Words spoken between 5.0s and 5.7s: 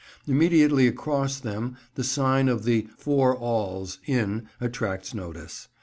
notice.